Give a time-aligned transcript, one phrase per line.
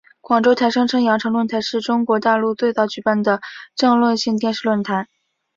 [0.19, 3.39] 广州台声称羊城论坛是中国大陆最早举办的
[3.75, 5.07] 政论性电视论坛。